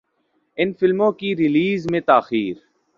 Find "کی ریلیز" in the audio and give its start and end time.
1.11-1.87